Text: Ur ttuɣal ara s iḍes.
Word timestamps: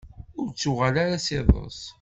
Ur 0.41 0.47
ttuɣal 0.49 0.95
ara 1.03 1.17
s 1.25 1.27
iḍes. 1.39 1.79